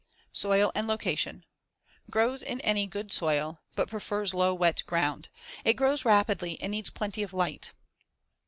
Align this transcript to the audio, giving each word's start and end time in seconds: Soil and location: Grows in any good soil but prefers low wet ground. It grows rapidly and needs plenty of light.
Soil 0.33 0.71
and 0.73 0.87
location: 0.87 1.45
Grows 2.09 2.41
in 2.41 2.59
any 2.61 2.87
good 2.87 3.13
soil 3.13 3.61
but 3.75 3.87
prefers 3.87 4.33
low 4.33 4.51
wet 4.51 4.81
ground. 4.87 5.29
It 5.63 5.73
grows 5.75 6.05
rapidly 6.05 6.59
and 6.59 6.71
needs 6.71 6.89
plenty 6.89 7.21
of 7.21 7.33
light. 7.33 7.71